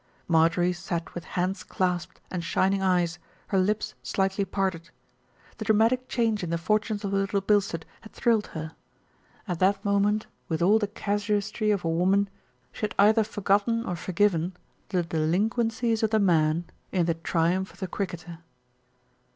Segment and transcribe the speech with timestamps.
[0.27, 3.19] Marjorie sat with hands clasped and shining eyes,
[3.49, 4.89] her lips slightly parted.
[5.59, 8.75] The dramatic change in the fortunes of Little Bilstead had thrilled her.
[9.47, 12.31] At that moment, with all the casuistry of a woman,
[12.71, 14.57] she had either forgotten or forgiven
[14.89, 18.39] the delinquencies of the man in the triumph of the cricketer.